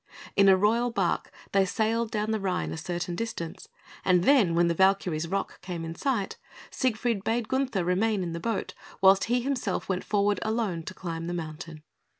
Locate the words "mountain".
11.35-11.83